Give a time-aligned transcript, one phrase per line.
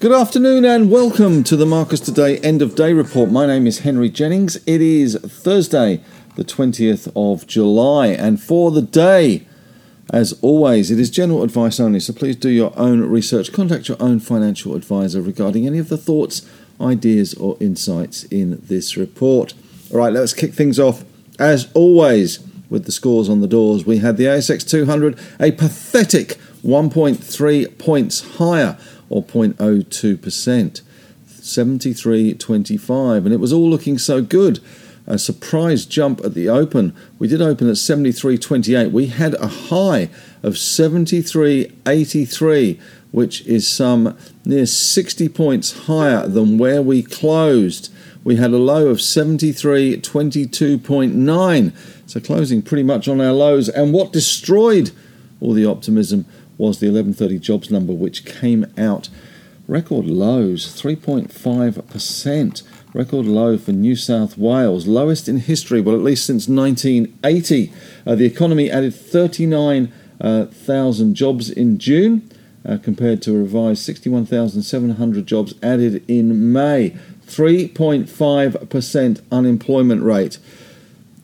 [0.00, 3.30] Good afternoon and welcome to the Marcus Today End of Day Report.
[3.30, 4.56] My name is Henry Jennings.
[4.66, 6.02] It is Thursday,
[6.36, 9.46] the 20th of July, and for the day,
[10.10, 13.52] as always, it is general advice only, so please do your own research.
[13.52, 16.46] Contact your own financial advisor regarding any of the thoughts,
[16.80, 19.54] ideas, or insights in this report.
[19.90, 21.04] All right, let's kick things off,
[21.38, 23.86] as always, with the scores on the doors.
[23.86, 28.76] We had the ASX 200 a pathetic 1.3 points higher
[29.08, 30.82] or 0.02%,
[31.28, 34.58] 73.25, and it was all looking so good.
[35.06, 36.96] A surprise jump at the open.
[37.20, 38.90] We did open at 73.28.
[38.90, 40.08] We had a high
[40.42, 42.80] of 73.83,
[43.12, 47.92] which is some near 60 points higher than where we closed.
[48.24, 51.72] We had a low of 73.22.9,
[52.06, 53.68] so closing pretty much on our lows.
[53.68, 54.90] And what destroyed
[55.40, 56.24] all the optimism
[56.58, 59.10] was the 1130 jobs number, which came out
[59.66, 62.62] record lows 3.5%.
[62.92, 67.72] Record low for New South Wales, lowest in history, well, at least since 1980.
[68.06, 72.30] Uh, the economy added 39,000 uh, jobs in June.
[72.66, 76.96] Uh, compared to a revised 61,700 jobs added in May.
[77.26, 80.38] 3.5% unemployment rate.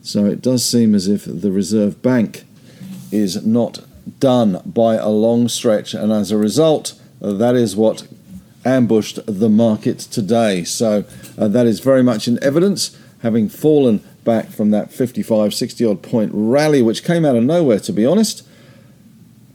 [0.01, 2.43] So it does seem as if the Reserve Bank
[3.11, 3.85] is not
[4.19, 8.07] done by a long stretch, and as a result, that is what
[8.65, 10.63] ambushed the market today.
[10.63, 11.05] So
[11.37, 16.01] uh, that is very much in evidence, having fallen back from that 55, 60 odd
[16.01, 18.47] point rally, which came out of nowhere, to be honest.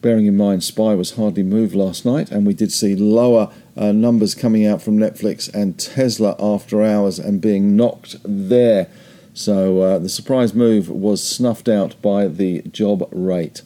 [0.01, 3.93] Bearing in mind, SPY was hardly moved last night, and we did see lower uh,
[3.93, 8.89] numbers coming out from Netflix and Tesla after hours and being knocked there.
[9.37, 13.61] So uh, the surprise move was snuffed out by the job rate.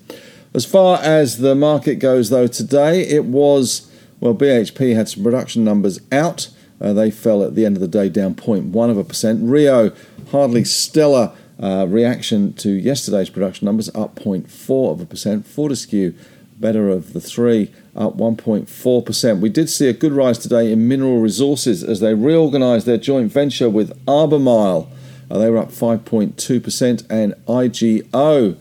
[0.53, 5.63] As far as the market goes, though, today it was, well, BHP had some production
[5.63, 6.51] numbers out.
[6.81, 9.49] Uh, they fell at the end of the day down 0.1 of a percent.
[9.49, 9.93] Rio,
[10.33, 15.47] hardly stellar uh, reaction to yesterday's production numbers, up 0.4 of a percent.
[15.47, 16.15] Fortescue,
[16.59, 19.39] better of the three, up 1.4%.
[19.39, 23.31] We did see a good rise today in mineral resources as they reorganised their joint
[23.31, 24.91] venture with Albemarle.
[25.31, 28.57] Uh, they were up 5.2%, and IGO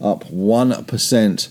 [0.00, 1.48] up 1%.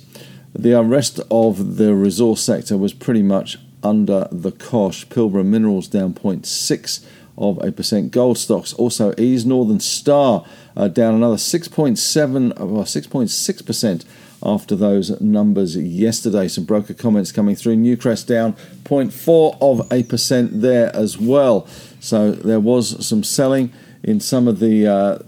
[0.54, 5.06] The rest of the resource sector was pretty much under the cosh.
[5.08, 7.06] Pilbara Minerals down 0.6
[7.38, 8.12] of a percent.
[8.12, 9.48] Gold stocks also eased.
[9.48, 10.46] Northern Star
[10.76, 14.06] uh, down another 6.7 or 6.6 percent
[14.44, 16.48] after those numbers yesterday.
[16.48, 17.78] Some broker comments coming through.
[17.78, 21.68] Newcrest down 0.4 of a percent there as well.
[22.00, 23.72] So there was some selling
[24.03, 25.19] in some of the uh,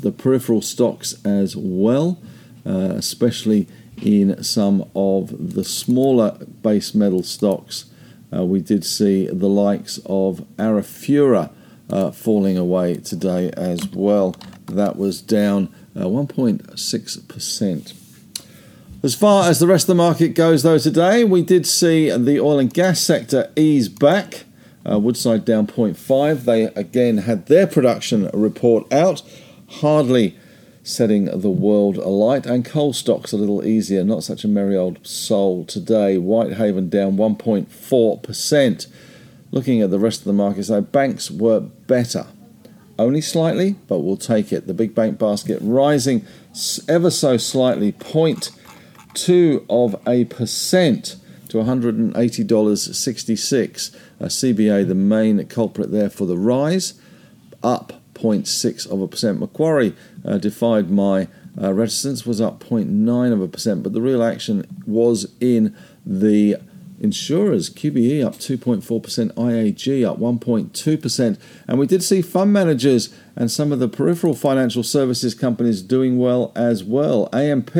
[0.00, 2.18] the peripheral stocks as well.
[2.68, 3.66] Uh, especially
[4.02, 7.86] in some of the smaller base metal stocks.
[8.30, 11.50] Uh, we did see the likes of Arafura
[11.88, 14.36] uh, falling away today as well.
[14.66, 17.94] That was down 1.6%.
[19.02, 22.38] As far as the rest of the market goes, though, today we did see the
[22.38, 24.44] oil and gas sector ease back.
[24.88, 26.44] Uh, Woodside down 0.5.
[26.44, 29.22] They again had their production report out.
[29.68, 30.36] Hardly
[30.82, 32.46] setting the world alight.
[32.46, 36.16] And coal stocks a little easier, not such a merry old soul today.
[36.16, 38.86] Whitehaven down 1.4%.
[39.50, 42.26] Looking at the rest of the markets, though, banks were better.
[42.98, 44.66] Only slightly, but we'll take it.
[44.66, 46.26] The big bank basket rising
[46.88, 51.16] ever so slightly, 0.2 of a percent
[51.48, 53.96] to $180.66.
[54.20, 56.94] Uh, CBA, the main culprit there for the rise,
[57.62, 59.40] up 0.6 of a percent.
[59.40, 59.94] Macquarie
[60.24, 61.28] uh, defied my
[61.60, 66.56] uh, reticence, was up 0.9 of a percent, but the real action was in the
[67.00, 67.70] insurers.
[67.70, 73.78] QBE up 2.4%, IAG up 1.2%, and we did see fund managers and some of
[73.78, 77.28] the peripheral financial services companies doing well as well.
[77.32, 77.76] AMP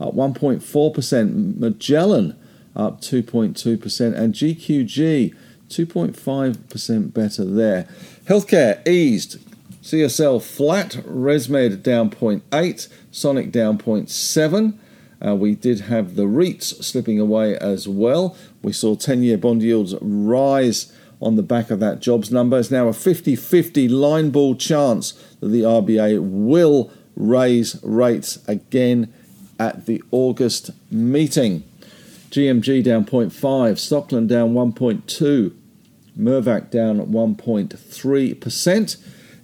[0.00, 2.36] up 1.4%, Magellan
[2.76, 5.34] up 2.2%, and GQG
[5.68, 7.88] 2.5% better there.
[8.26, 9.38] Healthcare eased,
[9.82, 14.78] CSL flat, ResMed down 0.8, Sonic down 0.7.
[15.24, 18.36] Uh, we did have the REITs slipping away as well.
[18.62, 22.58] We saw 10 year bond yields rise on the back of that jobs number.
[22.58, 29.12] It's now a 50 50 line ball chance that the RBA will raise rates again
[29.58, 31.64] at the August meeting.
[32.34, 35.54] GMG down 0.5, Stockland down 1.2,
[36.18, 38.96] Mirvac down 1.3%.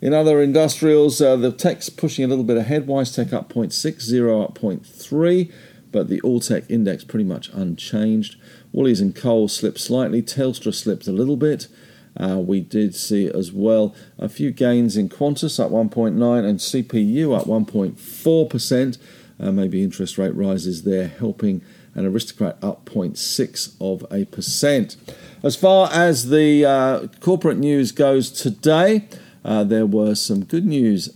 [0.02, 2.88] In other industrials, uh, the tech's pushing a little bit ahead.
[2.88, 5.52] WiseTech up 0.6, Xero up 0.3,
[5.92, 8.34] but the Alltech index pretty much unchanged.
[8.72, 11.68] Woolies and Coles slipped slightly, Telstra slipped a little bit.
[12.16, 17.38] Uh, we did see as well a few gains in Qantas up 1.9 and CPU
[17.38, 18.98] up 1.4%.
[19.38, 21.62] Uh, maybe interest rate rises there helping
[21.94, 24.96] an aristocrat up 0.6 of a percent.
[25.42, 29.08] As far as the uh, corporate news goes today,
[29.44, 31.10] uh, there were some good news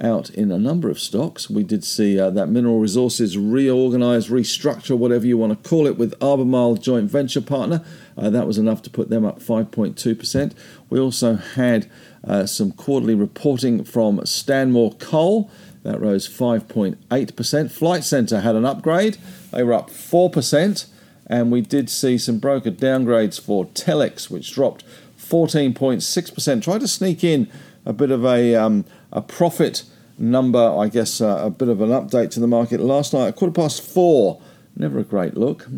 [0.00, 1.50] out in a number of stocks.
[1.50, 5.98] We did see uh, that Mineral Resources reorganize, restructure, whatever you want to call it,
[5.98, 7.84] with Albemarle joint venture partner.
[8.16, 10.52] Uh, that was enough to put them up 5.2%.
[10.88, 11.90] We also had
[12.24, 15.50] uh, some quarterly reporting from Stanmore Coal.
[15.82, 17.70] That rose 5.8%.
[17.70, 19.16] Flight Centre had an upgrade.
[19.52, 20.86] They were up 4%.
[21.26, 24.84] And we did see some broker downgrades for Telix, which dropped
[25.16, 26.62] 14.6%.
[26.62, 27.48] Tried to sneak in
[27.86, 29.84] a bit of a, um, a profit
[30.18, 33.52] number, I guess, uh, a bit of an update to the market last night quarter
[33.52, 34.40] past four.
[34.76, 35.68] Never a great look.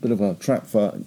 [0.00, 0.98] Bit of a trap for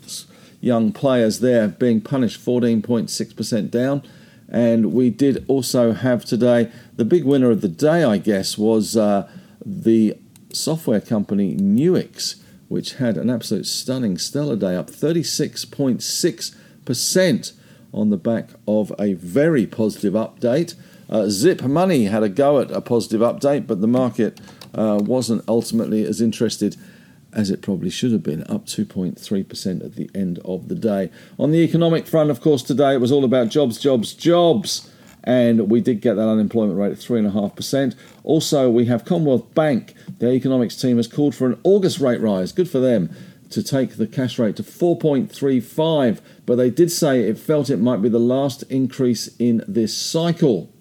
[0.62, 4.04] young players there, being punished 14.6% down.
[4.48, 8.96] And we did also have today the big winner of the day, I guess, was
[8.96, 9.30] uh,
[9.66, 10.18] the
[10.56, 12.36] software company Nuix,
[12.68, 17.54] which had an absolute stunning stellar day, up 36.6%
[17.94, 20.76] on the back of a very positive update.
[21.10, 24.42] Uh, Zip Money had a go at a positive update, but the market
[24.74, 26.76] uh, wasn't ultimately as interested
[27.36, 31.12] as it probably should have been, up 2.3% at the end of the day.
[31.38, 34.90] On the economic front, of course, today it was all about jobs, jobs, jobs.
[35.26, 37.96] And we did get that unemployment rate at 3.5%.
[38.24, 39.96] Also, we have Commonwealth Bank.
[40.20, 42.52] Their economics team has called for an August rate rise.
[42.52, 43.10] Good for them
[43.50, 46.22] to take the cash rate to 4.35.
[46.46, 50.72] But they did say it felt it might be the last increase in this cycle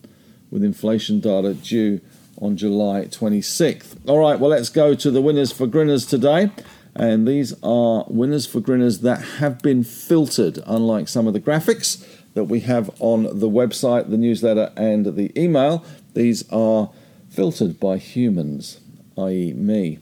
[0.50, 2.00] with inflation data due
[2.40, 3.96] on July 26th.
[4.06, 6.50] All right, well, let's go to the winners for Grinners today.
[6.94, 12.06] And these are winners for Grinners that have been filtered, unlike some of the graphics
[12.34, 15.84] that we have on the website, the newsletter, and the email.
[16.14, 16.90] These are
[17.30, 18.80] filtered by humans,
[19.16, 19.98] i.e., me.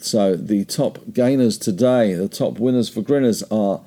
[0.00, 3.80] So the top gainers today, the top winners for Grinners are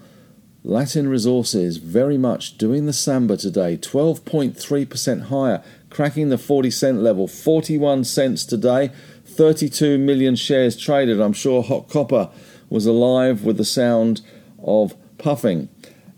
[0.63, 7.27] Latin Resources, very much doing the samba today, 12.3% higher cracking the 40 cent level,
[7.27, 8.91] 41 cents today,
[9.25, 11.19] 32 million shares traded.
[11.21, 12.29] I'm sure Hot Copper
[12.69, 14.21] was alive with the sound
[14.63, 15.69] of puffing.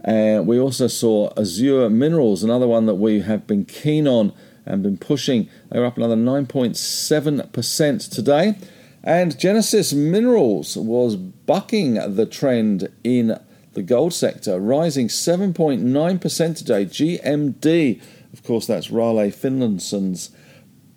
[0.04, 4.34] And we also saw Azure Minerals, another one that we have been keen on
[4.66, 5.50] and been pushing.
[5.70, 8.58] They were up another 9.7% today.
[9.04, 13.40] And Genesis Minerals was bucking the trend in
[13.74, 16.86] the gold sector, rising 7.9% today.
[16.86, 18.02] GMD
[18.34, 20.32] of course, that's Raleigh Finlayson's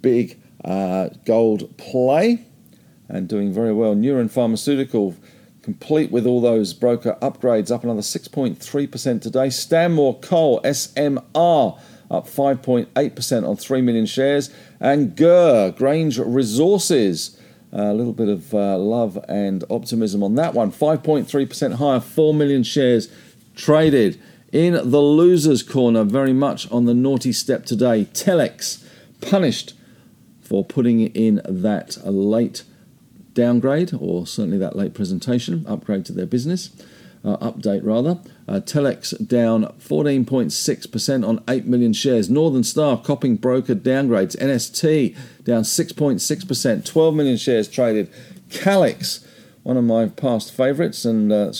[0.00, 2.47] big uh, gold play
[3.08, 3.94] and doing very well.
[3.94, 5.14] Neuren Pharmaceutical,
[5.66, 9.50] complete with all those broker upgrades, up another 6.3% today.
[9.50, 14.48] Stanmore Coal, SMR, up 5.8% on 3 million shares.
[14.78, 17.36] And GUR, Grange Resources,
[17.72, 20.70] a little bit of uh, love and optimism on that one.
[20.70, 23.12] 5.3% higher, 4 million shares
[23.56, 24.20] traded.
[24.52, 28.84] In the losers' corner, very much on the naughty step today, Telix
[29.20, 29.74] punished
[30.40, 32.62] for putting in that late
[33.36, 36.70] downgrade, or certainly that late presentation, upgrade to their business,
[37.24, 38.19] uh, update rather.
[38.48, 42.28] Uh, Telix down 14.6% on 8 million shares.
[42.28, 44.36] Northern Star copping broker downgrades.
[44.36, 48.10] NST down 6.6%, 12 million shares traded.
[48.50, 49.24] Calix,
[49.62, 51.52] one of my past favourites, and uh,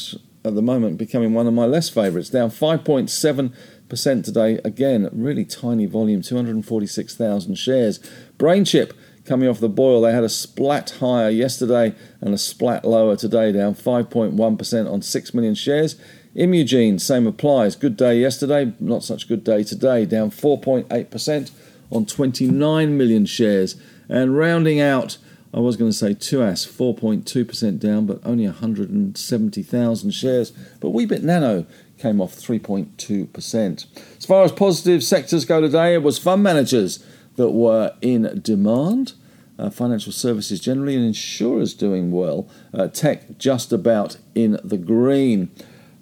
[0.45, 4.61] at the moment becoming one of my less favourites, down 5.7% today.
[4.65, 7.99] Again, really tiny volume, 246,000 shares.
[8.39, 8.93] Brainchip
[9.27, 13.53] coming off the boil, they had a splat higher yesterday and a splat lower today,
[13.53, 15.97] down 5.1% on 6 million shares.
[16.35, 17.77] Imugene, same applies.
[17.77, 21.51] Good day yesterday, not such good day today, down 4.8%
[21.91, 23.77] on 29 million shares.
[24.09, 25.19] And rounding out
[25.57, 30.51] I was going to say Tuas, 4.2% down, but only 170,000 shares.
[30.81, 31.65] But Weebit Nano
[31.99, 33.87] came off 3.2%.
[34.19, 37.03] As far as positive sectors go today, it was fund managers
[37.37, 39.15] that were in demand.
[39.59, 42.47] Uh, financial services generally, and insurers doing well.
[42.75, 45.51] Uh, tech just about in the green.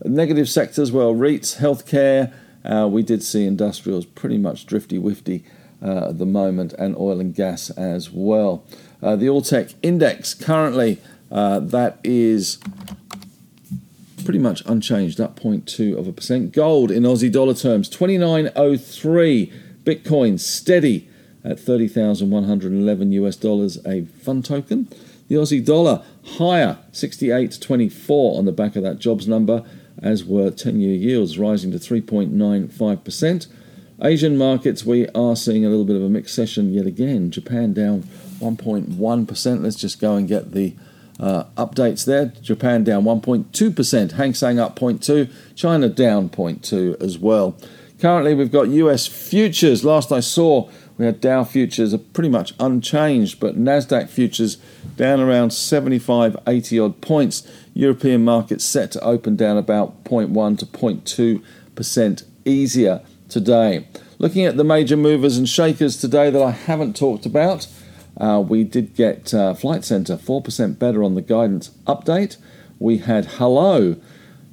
[0.03, 2.33] Negative sectors, well, REITs, healthcare.
[2.65, 5.45] Uh, we did see industrials pretty much drifty wifty
[5.81, 8.65] uh, at the moment, and oil and gas as well.
[9.01, 10.99] Uh, the Alltech Index currently
[11.31, 12.59] uh, that is
[14.25, 16.53] pretty much unchanged, up 0.2 of a percent.
[16.53, 19.53] Gold in Aussie dollar terms, 29.03.
[19.85, 21.09] Bitcoin steady
[21.45, 24.89] at 30,111 US dollars a fund token.
[25.29, 26.03] The Aussie dollar
[26.39, 29.65] higher, 68.24 on the back of that jobs number,
[30.03, 33.47] as were 10 year yields rising to 3.95%.
[34.03, 37.31] Asian markets, we are seeing a little bit of a mixed session yet again.
[37.31, 38.03] Japan down
[38.41, 39.63] 1.1%.
[39.63, 40.75] Let's just go and get the
[41.21, 42.33] uh, updates there.
[42.43, 44.13] Japan down 1.2%.
[44.13, 45.31] Hang Seng up 0.2.
[45.55, 47.57] China down 0.2 as well.
[48.01, 49.85] Currently, we've got US futures.
[49.85, 54.59] Last I saw, we had Dow futures are pretty much unchanged, but Nasdaq futures
[54.97, 57.49] down around 75, 80 odd points.
[57.75, 61.43] European markets set to open down about 0.1 to 0.2
[61.75, 63.87] percent easier today.
[64.19, 67.67] Looking at the major movers and shakers today that I haven't talked about,
[68.17, 72.37] uh, we did get uh, Flight Centre 4% better on the guidance update.
[72.79, 73.97] We had Hello.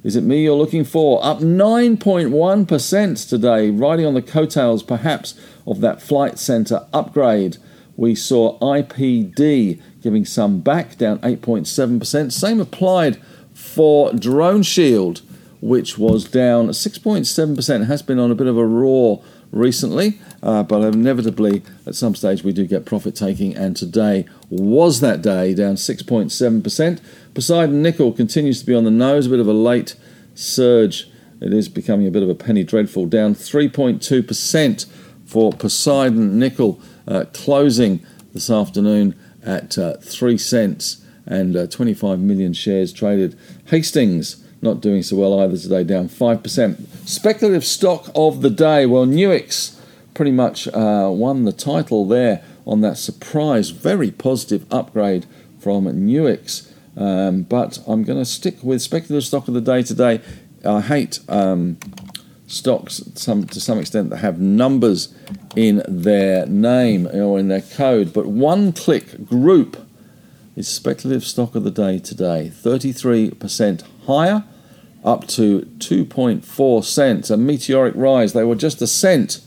[0.04, 1.24] Is it me you're looking for?
[1.24, 5.34] Up 9.1% today, riding on the coattails perhaps
[5.66, 7.58] of that Flight Centre upgrade.
[7.96, 12.32] We saw IPD giving some back, down 8.7%.
[12.32, 13.20] Same applied
[13.54, 15.22] for Drone Shield
[15.62, 17.86] which was down 6.7%.
[17.86, 22.42] Has been on a bit of a roar recently, uh, but inevitably at some stage
[22.42, 24.26] we do get profit taking, and today
[24.60, 27.00] was that day, down 6.7%.
[27.34, 29.94] Poseidon Nickel continues to be on the nose, a bit of a late
[30.34, 31.08] surge.
[31.40, 34.86] It is becoming a bit of a penny dreadful, down 3.2%
[35.24, 38.04] for Poseidon Nickel, uh, closing
[38.34, 43.38] this afternoon at uh, 3 cents and uh, 25 million shares traded.
[43.66, 47.08] Hastings not doing so well either today, down 5%.
[47.08, 48.86] Speculative stock of the day.
[48.86, 49.78] Well, Nuix
[50.14, 55.26] pretty much uh, won the title there on that surprise, very positive upgrade
[55.58, 56.70] from Nuix.
[56.96, 60.20] Um, but I'm going to stick with speculative stock of the day today.
[60.64, 61.78] I hate um,
[62.46, 65.14] stocks some, to some extent that have numbers
[65.56, 69.88] in their name or in their code, but one click group
[70.54, 74.44] is speculative stock of the day today, 33% higher
[75.04, 78.34] up to 2.4 cents, a meteoric rise.
[78.34, 79.40] They were just a cent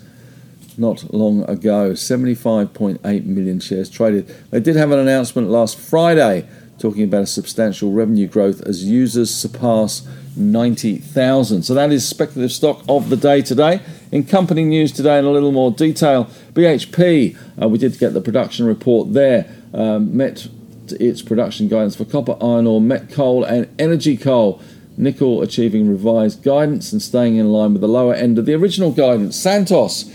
[0.78, 4.28] not long ago, 75.8 million shares traded.
[4.52, 6.48] They did have an announcement last Friday
[6.80, 11.64] talking about a substantial revenue growth as users surpass 90,000.
[11.64, 13.80] So that is speculative stock of the day today.
[14.12, 18.22] In company news today, in a little more detail, BHP, uh, we did get the
[18.22, 20.48] production report there, um, met
[20.90, 24.62] its production guidance for copper, iron ore, met coal, and energy coal.
[24.98, 28.92] Nickel achieving revised guidance and staying in line with the lower end of the original
[28.92, 29.36] guidance.
[29.36, 30.06] Santos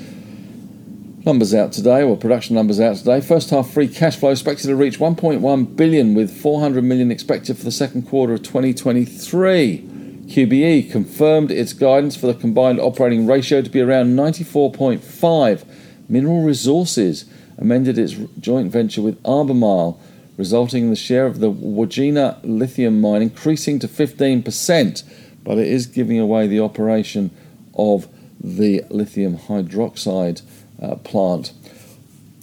[1.25, 3.21] numbers out today, or production numbers out today.
[3.21, 7.65] First half free cash flow expected to reach 1.1 billion, with 400 million expected for
[7.65, 9.87] the second quarter of 2023.
[10.27, 15.65] QBE confirmed its guidance for the combined operating ratio to be around 94.5.
[16.09, 17.25] Mineral Resources
[17.59, 20.01] amended its joint venture with Albemarle
[20.41, 25.03] resulting in the share of the Wodgina lithium mine increasing to 15%,
[25.45, 27.31] but it is giving away the operation
[27.75, 28.09] of
[28.43, 30.41] the lithium hydroxide
[30.81, 31.53] uh, plant.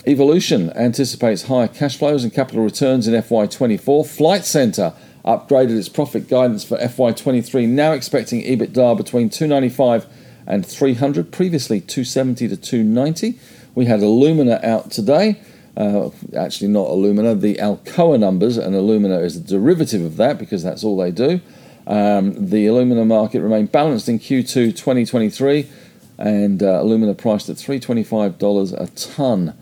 [0.06, 4.08] Evolution anticipates higher cash flows and capital returns in FY24.
[4.08, 4.94] Flight Centre
[5.26, 10.06] upgraded its profit guidance for FY23, now expecting EBITDA between 295
[10.46, 13.38] and 300, previously 270 to 290.
[13.76, 15.42] We had Alumina out today
[15.78, 20.64] uh, actually not Alumina, the Alcoa numbers, and Alumina is a derivative of that because
[20.64, 21.40] that's all they do.
[21.86, 25.70] Um, the alumina market remained balanced in Q2 2023,
[26.18, 29.54] and uh, alumina priced at $325 a tonne.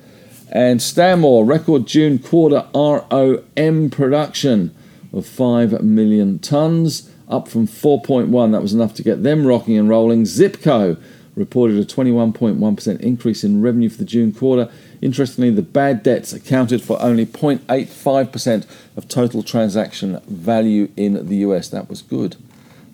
[0.51, 4.75] And Stanmore, record June quarter ROM production
[5.11, 8.51] of 5 million tonnes, up from 4.1.
[8.51, 10.23] That was enough to get them rocking and rolling.
[10.23, 11.01] Zipco
[11.35, 14.71] reported a 21.1% increase in revenue for the June quarter
[15.05, 18.65] Interestingly, the bad debts accounted for only 0.85%
[18.97, 21.69] of total transaction value in the US.
[21.69, 22.37] That was good.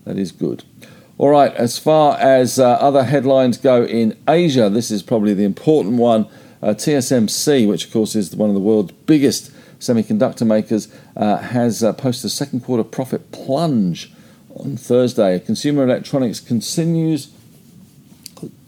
[0.04, 0.64] That is good.
[1.22, 5.44] All right, as far as uh, other headlines go in Asia, this is probably the
[5.44, 6.28] important one.
[6.64, 11.84] Uh, TSMC, which of course is one of the world's biggest semiconductor makers, uh, has
[11.84, 14.12] uh, posted a second quarter profit plunge
[14.56, 15.38] on Thursday.
[15.38, 17.32] Consumer electronics continues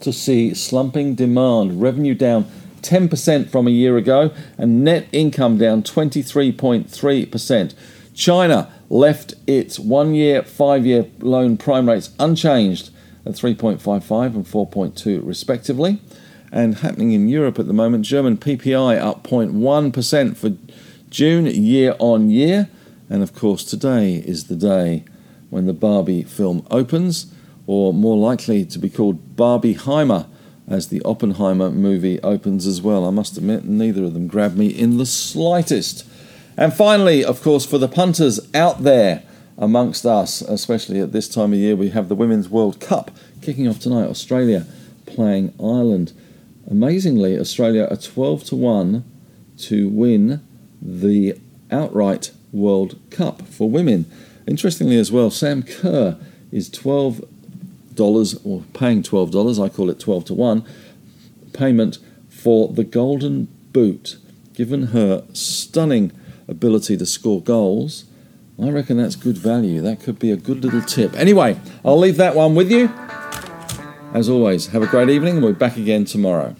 [0.01, 2.45] to see slumping demand, revenue down
[2.83, 7.73] 10% from a year ago, and net income down 23.3%.
[8.13, 12.91] China left its one year, five year loan prime rates unchanged
[13.25, 15.99] at 3.55 and 4.2 respectively.
[16.51, 20.51] And happening in Europe at the moment, German PPI up 0.1% for
[21.09, 22.69] June year on year.
[23.09, 25.03] And of course, today is the day
[25.49, 27.31] when the Barbie film opens,
[27.65, 30.27] or more likely to be called Barbieheimer
[30.67, 33.05] as the Oppenheimer movie opens as well.
[33.05, 36.05] I must admit, neither of them grabbed me in the slightest.
[36.55, 39.23] And finally, of course, for the punters out there
[39.57, 43.67] amongst us, especially at this time of year, we have the Women's World Cup kicking
[43.67, 44.07] off tonight.
[44.07, 44.65] Australia
[45.05, 46.13] playing Ireland.
[46.69, 49.03] Amazingly, Australia are 12 to 1
[49.59, 50.41] to win
[50.81, 51.35] the
[51.71, 54.05] outright World Cup for women.
[54.47, 56.17] Interestingly, as well, Sam Kerr
[56.51, 57.25] is $12
[58.45, 60.65] or paying $12, I call it 12 to 1
[61.53, 64.17] payment for the Golden Boot.
[64.53, 66.11] Given her stunning
[66.47, 68.05] ability to score goals,
[68.61, 69.81] I reckon that's good value.
[69.81, 71.13] That could be a good little tip.
[71.15, 72.91] Anyway, I'll leave that one with you.
[74.13, 76.55] As always, have a great evening and we'll be back again tomorrow.